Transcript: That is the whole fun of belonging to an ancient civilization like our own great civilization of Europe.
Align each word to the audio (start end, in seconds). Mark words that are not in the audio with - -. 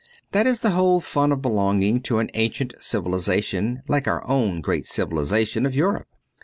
That 0.31 0.47
is 0.47 0.61
the 0.61 0.71
whole 0.71 0.99
fun 0.99 1.31
of 1.31 1.43
belonging 1.43 2.01
to 2.09 2.17
an 2.17 2.31
ancient 2.33 2.73
civilization 2.79 3.83
like 3.87 4.07
our 4.07 4.27
own 4.27 4.59
great 4.61 4.87
civilization 4.87 5.63
of 5.63 5.75
Europe. 5.75 6.07